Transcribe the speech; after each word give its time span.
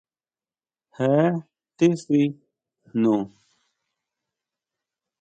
¿Jé 0.95 1.11
tixí 1.77 2.21
jnu? 2.99 3.15